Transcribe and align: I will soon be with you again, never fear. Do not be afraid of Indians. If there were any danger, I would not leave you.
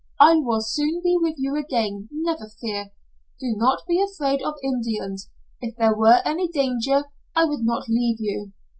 I 0.19 0.33
will 0.33 0.61
soon 0.61 0.99
be 1.03 1.15
with 1.21 1.35
you 1.37 1.55
again, 1.55 2.09
never 2.11 2.49
fear. 2.59 2.85
Do 3.39 3.53
not 3.55 3.83
be 3.87 4.01
afraid 4.01 4.41
of 4.41 4.55
Indians. 4.63 5.29
If 5.61 5.75
there 5.75 5.95
were 5.95 6.23
any 6.25 6.47
danger, 6.47 7.03
I 7.35 7.45
would 7.45 7.63
not 7.63 7.87
leave 7.87 8.17
you. 8.19 8.51